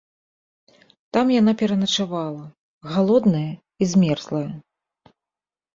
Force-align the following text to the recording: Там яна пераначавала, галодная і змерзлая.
Там 1.17 1.25
яна 1.41 1.53
пераначавала, 1.59 2.43
галодная 2.95 3.47
і 3.53 3.83
змерзлая. 3.95 4.45